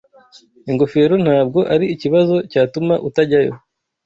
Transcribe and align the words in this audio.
ingofero 0.69 1.15
ntabwo 1.23 1.59
ari 1.73 1.85
ikibazo 1.93 2.35
CYATUMA 2.51 2.95
utajyayo 3.07 3.53